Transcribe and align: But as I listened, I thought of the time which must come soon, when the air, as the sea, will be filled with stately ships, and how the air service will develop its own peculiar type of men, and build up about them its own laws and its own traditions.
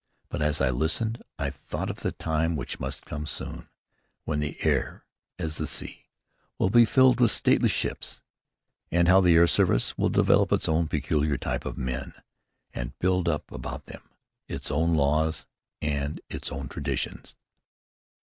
But 0.29 0.41
as 0.41 0.61
I 0.61 0.71
listened, 0.71 1.21
I 1.37 1.51
thought 1.51 1.91
of 1.91 1.97
the 1.99 2.11
time 2.11 2.55
which 2.55 2.79
must 2.79 3.05
come 3.05 3.27
soon, 3.27 3.69
when 4.23 4.39
the 4.39 4.57
air, 4.65 5.05
as 5.37 5.57
the 5.57 5.67
sea, 5.67 6.07
will 6.57 6.71
be 6.71 6.85
filled 6.85 7.19
with 7.19 7.29
stately 7.29 7.69
ships, 7.69 8.19
and 8.91 9.07
how 9.07 9.21
the 9.21 9.35
air 9.35 9.45
service 9.45 9.99
will 9.99 10.09
develop 10.09 10.51
its 10.51 10.67
own 10.67 10.87
peculiar 10.87 11.37
type 11.37 11.65
of 11.65 11.77
men, 11.77 12.15
and 12.73 12.97
build 12.97 13.29
up 13.29 13.51
about 13.51 13.85
them 13.85 14.09
its 14.47 14.71
own 14.71 14.95
laws 14.95 15.45
and 15.83 16.19
its 16.31 16.51
own 16.51 16.67
traditions. 16.67 17.37